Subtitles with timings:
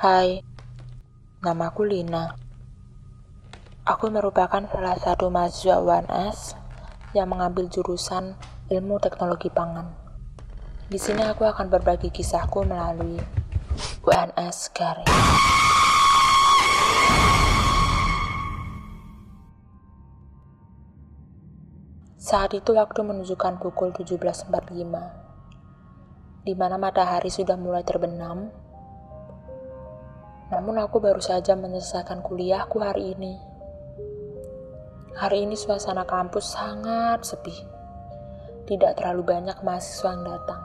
[0.00, 0.40] Hai,
[1.44, 2.32] namaku Lina.
[3.84, 6.56] Aku merupakan salah satu mahasiswa UNS
[7.12, 8.32] yang mengambil jurusan
[8.72, 9.92] Ilmu Teknologi Pangan.
[10.88, 13.20] Di sini aku akan berbagi kisahku melalui
[14.00, 15.04] UNS Garing.
[22.16, 24.48] Saat itu waktu menunjukkan pukul 17.45,
[26.48, 28.48] di mana matahari sudah mulai terbenam
[30.50, 33.38] namun aku baru saja menyelesaikan kuliahku hari ini.
[35.14, 37.54] Hari ini suasana kampus sangat sepi.
[38.66, 40.62] Tidak terlalu banyak mahasiswa yang datang.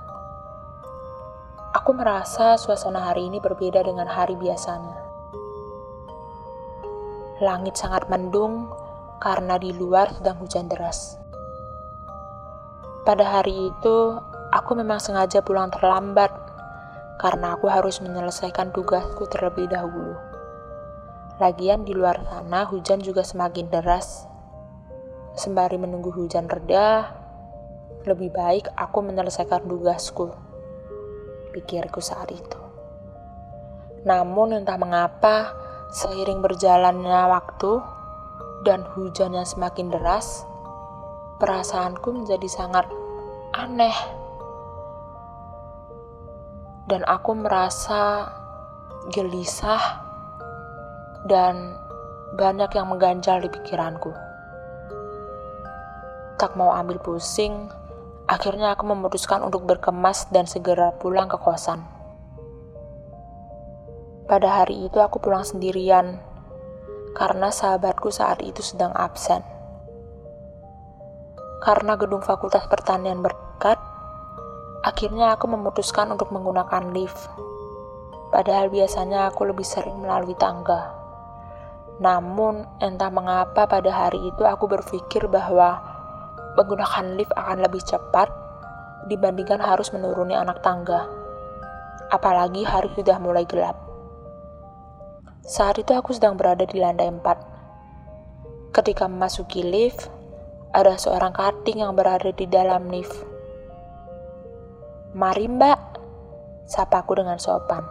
[1.77, 4.97] Aku merasa suasana hari ini berbeda dengan hari biasanya.
[7.45, 8.71] Langit sangat mendung
[9.21, 11.19] karena di luar sedang hujan deras.
[13.05, 13.97] Pada hari itu,
[14.49, 16.44] aku memang sengaja pulang terlambat
[17.15, 20.15] karena aku harus menyelesaikan tugasku terlebih dahulu.
[21.39, 24.27] Lagian di luar sana hujan juga semakin deras.
[25.35, 27.11] Sembari menunggu hujan reda,
[28.07, 30.31] lebih baik aku menyelesaikan tugasku.
[31.51, 32.59] Pikirku saat itu.
[34.07, 35.51] Namun entah mengapa,
[35.91, 37.83] seiring berjalannya waktu
[38.63, 40.47] dan hujan yang semakin deras,
[41.43, 42.87] perasaanku menjadi sangat
[43.51, 44.24] aneh
[46.85, 48.29] dan aku merasa
[49.09, 50.05] gelisah
[51.25, 51.77] dan
[52.37, 54.13] banyak yang mengganjal di pikiranku.
[56.35, 57.69] Tak mau ambil pusing,
[58.29, 61.81] akhirnya aku memutuskan untuk berkemas dan segera pulang ke kosan.
[64.25, 66.17] Pada hari itu aku pulang sendirian
[67.13, 69.41] karena sahabatku saat itu sedang absen.
[71.63, 73.79] Karena gedung Fakultas Pertanian berkat,
[74.85, 77.17] Akhirnya aku memutuskan untuk menggunakan lift.
[78.29, 80.93] Padahal biasanya aku lebih sering melalui tangga.
[81.97, 85.81] Namun, entah mengapa pada hari itu aku berpikir bahwa
[86.53, 88.29] menggunakan lift akan lebih cepat
[89.09, 91.09] dibandingkan harus menuruni anak tangga.
[92.13, 93.81] Apalagi hari sudah mulai gelap.
[95.41, 98.69] Saat itu aku sedang berada di lantai 4.
[98.69, 100.13] Ketika memasuki lift,
[100.77, 103.34] ada seorang kating yang berada di dalam lift.
[105.15, 105.79] Mari mbak,
[106.67, 107.87] sapaku dengan sopan.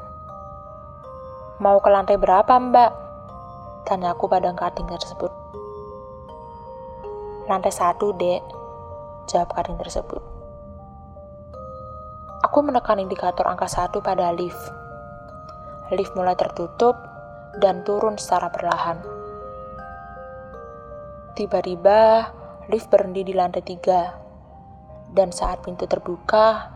[1.57, 2.93] Mau ke lantai berapa mbak?
[3.89, 5.33] Tanyaku pada kating tersebut.
[7.49, 8.45] Lantai satu dek,
[9.25, 10.21] jawab kating tersebut.
[12.45, 14.61] Aku menekan indikator angka satu pada lift.
[15.97, 16.93] Lift mulai tertutup
[17.57, 19.01] dan turun secara perlahan.
[21.33, 22.29] Tiba-tiba,
[22.69, 24.13] lift berhenti di lantai tiga.
[25.09, 26.74] Dan saat pintu terbuka,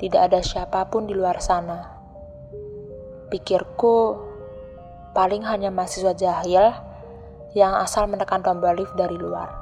[0.00, 2.00] tidak ada siapa pun di luar sana.
[3.28, 4.16] Pikirku,
[5.12, 6.72] paling hanya mahasiswa jahil
[7.52, 9.52] yang asal menekan tombol lift dari luar.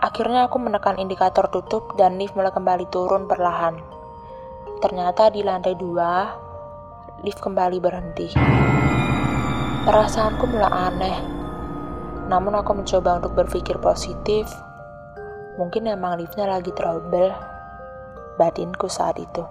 [0.00, 3.76] Akhirnya aku menekan indikator tutup dan lift mulai kembali turun perlahan.
[4.80, 6.32] Ternyata di lantai dua,
[7.20, 8.32] lift kembali berhenti.
[9.84, 11.16] Perasaanku mulai aneh,
[12.32, 14.48] namun aku mencoba untuk berpikir positif.
[15.60, 17.53] Mungkin emang liftnya lagi trouble
[18.36, 19.42] batinku saat itu.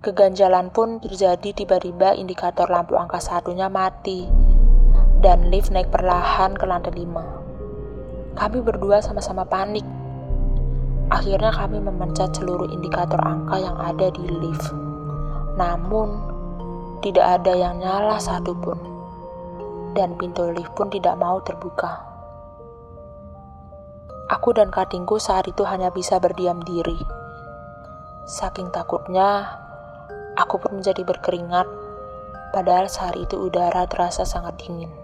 [0.00, 4.24] Keganjalan pun terjadi tiba-tiba indikator lampu angka satunya mati
[5.20, 7.20] dan lift naik perlahan ke lantai lima.
[8.32, 9.84] Kami berdua sama-sama panik.
[11.12, 14.72] Akhirnya kami memencet seluruh indikator angka yang ada di lift.
[15.60, 16.16] Namun,
[17.04, 18.80] tidak ada yang nyala satupun.
[19.92, 22.09] Dan pintu lift pun tidak mau terbuka.
[24.30, 26.94] Aku dan katingku saat itu hanya bisa berdiam diri.
[28.30, 29.58] Saking takutnya,
[30.38, 31.66] aku pun menjadi berkeringat,
[32.54, 34.94] padahal saat itu udara terasa sangat dingin.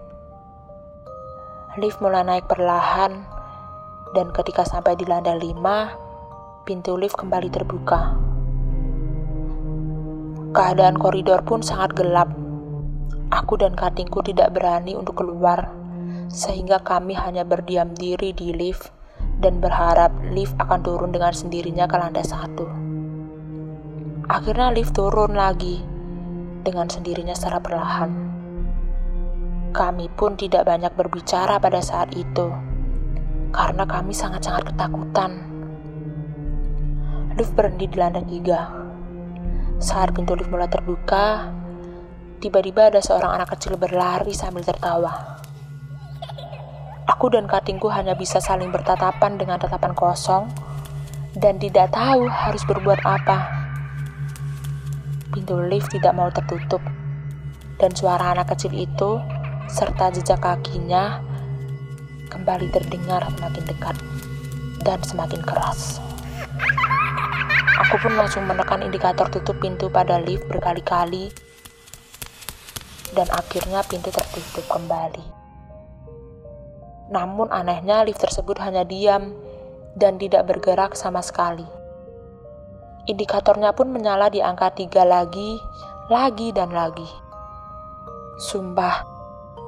[1.75, 3.27] Lift mulai naik perlahan,
[4.15, 5.91] dan ketika sampai di lantai lima,
[6.63, 8.15] pintu lift kembali terbuka.
[10.55, 12.31] Keadaan koridor pun sangat gelap.
[13.35, 15.67] Aku dan katingku tidak berani untuk keluar,
[16.31, 18.95] sehingga kami hanya berdiam diri di lift
[19.37, 22.65] dan berharap lift akan turun dengan sendirinya ke lantai satu.
[24.27, 25.79] Akhirnya lift turun lagi
[26.65, 28.11] dengan sendirinya secara perlahan.
[29.71, 32.49] Kami pun tidak banyak berbicara pada saat itu
[33.53, 35.31] karena kami sangat-sangat ketakutan.
[37.37, 38.61] Lift berhenti di lantai tiga.
[39.77, 41.53] Saat pintu lift mulai terbuka,
[42.41, 45.37] tiba-tiba ada seorang anak kecil berlari sambil tertawa.
[47.07, 50.51] Aku dan katingku hanya bisa saling bertatapan dengan tatapan kosong
[51.39, 53.55] dan tidak tahu harus berbuat apa.
[55.31, 56.81] pintu lift tidak mau tertutup,
[57.77, 59.21] dan suara anak kecil itu
[59.69, 61.21] serta jejak kakinya
[62.27, 63.95] kembali terdengar semakin dekat
[64.81, 66.01] dan semakin keras.
[67.87, 71.29] Aku pun langsung menekan indikator tutup pintu pada lift berkali-kali
[73.13, 75.36] dan akhirnya pintu tertutup kembali.
[77.07, 79.31] Namun anehnya lift tersebut hanya diam
[79.95, 81.65] dan tidak bergerak sama sekali.
[83.07, 85.55] Indikatornya pun menyala di angka tiga lagi,
[86.11, 87.07] lagi dan lagi.
[88.37, 89.07] Sumpah,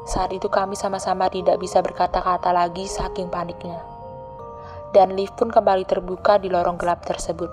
[0.03, 3.79] saat itu kami sama-sama tidak bisa berkata-kata lagi saking paniknya.
[4.91, 7.49] Dan lift pun kembali terbuka di lorong gelap tersebut.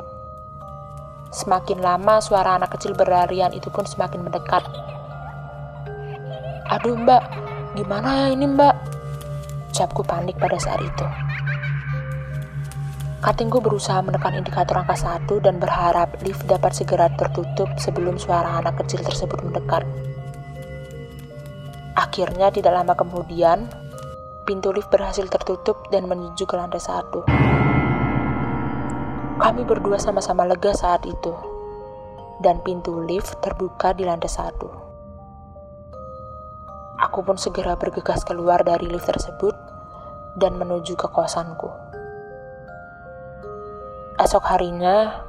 [1.31, 4.65] Semakin lama suara anak kecil berlarian itu pun semakin mendekat
[6.67, 7.23] Aduh mbak,
[7.79, 8.75] gimana ya ini mbak?
[9.77, 11.05] Ucapku panik pada saat itu.
[13.21, 18.81] Katingku berusaha menekan indikator angka satu dan berharap lift dapat segera tertutup sebelum suara anak
[18.81, 19.85] kecil tersebut mendekat.
[21.93, 23.69] Akhirnya tidak lama kemudian,
[24.49, 27.21] pintu lift berhasil tertutup dan menuju ke lantai satu.
[29.37, 31.37] Kami berdua sama-sama lega saat itu,
[32.41, 34.73] dan pintu lift terbuka di lantai satu.
[36.97, 39.66] Aku pun segera bergegas keluar dari lift tersebut
[40.37, 41.73] dan menuju ke kosanku.
[44.17, 45.25] Esok harinya,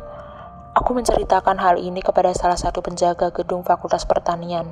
[0.76, 4.68] aku menceritakan hal ini kepada salah satu penjaga gedung Fakultas Pertanian.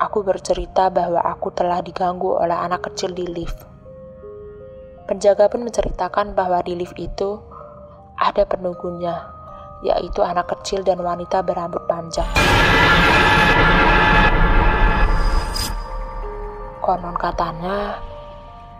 [0.00, 3.68] Aku bercerita bahwa aku telah diganggu oleh anak kecil di lift.
[5.04, 7.36] Penjaga pun menceritakan bahwa di lift itu
[8.16, 9.28] ada penunggunya,
[9.84, 12.28] yaitu anak kecil dan wanita berambut panjang.
[16.80, 18.00] Konon katanya,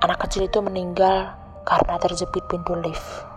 [0.00, 1.36] anak kecil itu meninggal
[1.68, 3.28] karena terjepit pintu lift.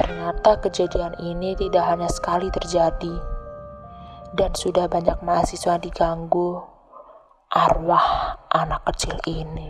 [0.00, 3.14] Ternyata kejadian ini tidak hanya sekali terjadi,
[4.32, 6.60] dan sudah banyak mahasiswa diganggu
[7.52, 9.68] arwah anak kecil ini.